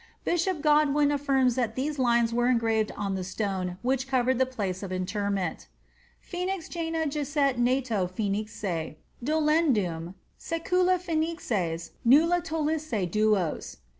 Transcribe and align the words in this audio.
Bishop 0.25 0.63
Godwin 0.63 1.11
affirms 1.11 1.53
that 1.53 1.75
these 1.75 1.99
lines 1.99 2.33
were 2.33 2.47
engraved 2.47 2.91
on 2.97 3.13
the 3.13 3.23
stone 3.23 3.77
which 3.83 4.07
covered 4.07 4.39
the 4.39 4.47
place 4.47 4.81
of 4.81 4.91
interment 4.91 5.67
:—"Phoenix 6.29 6.67
Jana 6.67 7.05
jacet 7.05 7.59
nato 7.59 8.07
phoenice; 8.07 8.95
dolendum, 9.23 10.15
Ssecula 10.39 10.97
phcBnioes 10.99 11.91
nulla 12.03 12.41
tulisse 12.43 13.05
duos." 13.11 13.77